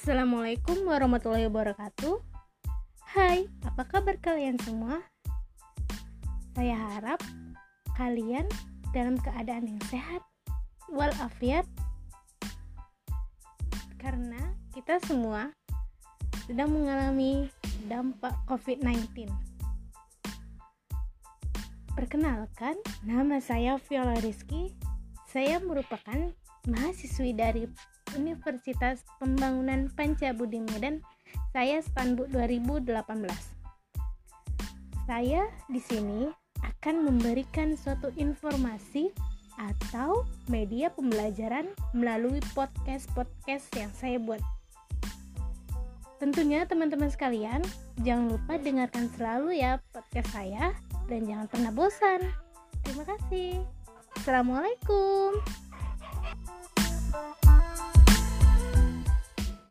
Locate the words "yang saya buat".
43.76-44.40